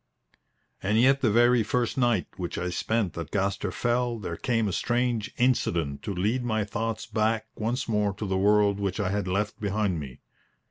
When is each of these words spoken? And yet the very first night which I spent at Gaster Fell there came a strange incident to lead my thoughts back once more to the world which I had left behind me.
And 0.81 0.99
yet 0.99 1.21
the 1.21 1.29
very 1.29 1.61
first 1.61 1.95
night 1.95 2.25
which 2.35 2.57
I 2.57 2.71
spent 2.71 3.15
at 3.19 3.29
Gaster 3.29 3.71
Fell 3.71 4.17
there 4.17 4.35
came 4.35 4.67
a 4.67 4.71
strange 4.73 5.31
incident 5.37 6.01
to 6.01 6.11
lead 6.15 6.43
my 6.43 6.63
thoughts 6.63 7.05
back 7.05 7.45
once 7.55 7.87
more 7.87 8.11
to 8.15 8.25
the 8.25 8.35
world 8.35 8.79
which 8.79 8.99
I 8.99 9.09
had 9.09 9.27
left 9.27 9.59
behind 9.59 9.99
me. 9.99 10.21